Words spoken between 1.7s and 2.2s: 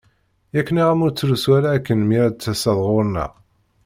akken mi